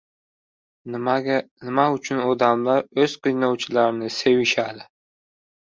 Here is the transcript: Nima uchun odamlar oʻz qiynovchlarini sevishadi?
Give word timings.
Nima 0.93 1.85
uchun 1.97 2.23
odamlar 2.31 2.89
oʻz 3.05 3.17
qiynovchlarini 3.29 4.13
sevishadi? 4.21 4.93